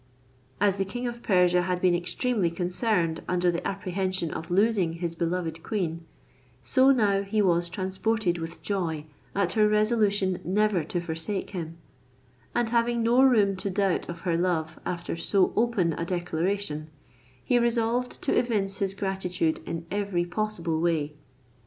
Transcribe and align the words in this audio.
As 0.59 0.79
the 0.79 0.83
king 0.83 1.07
of 1.07 1.21
Persia 1.21 1.61
had 1.61 1.79
been 1.79 1.93
extremely 1.93 2.49
concerned 2.49 3.21
under 3.27 3.51
the 3.51 3.61
apprehension 3.67 4.31
of 4.31 4.49
losing 4.49 4.93
his 4.93 5.13
beloved 5.13 5.61
queen, 5.61 6.07
so 6.63 6.89
now 6.91 7.21
he 7.21 7.39
was 7.39 7.69
transported 7.69 8.39
with 8.39 8.63
joy 8.63 9.05
at 9.35 9.51
her 9.53 9.67
resolution 9.69 10.41
never 10.43 10.83
to 10.85 11.01
forsake 11.01 11.51
him; 11.51 11.77
and 12.55 12.71
having 12.71 13.03
no 13.03 13.21
room 13.21 13.55
to 13.57 13.69
doubt 13.69 14.09
of 14.09 14.21
her 14.21 14.35
love 14.39 14.79
after 14.87 15.15
so 15.15 15.53
open 15.55 15.93
a 15.93 16.03
declaration, 16.03 16.89
he 17.45 17.59
resolved 17.59 18.19
to 18.23 18.35
evince 18.35 18.79
his 18.79 18.95
gratitude 18.95 19.59
in 19.67 19.85
every 19.91 20.25
possible 20.25 20.81
way. 20.81 21.13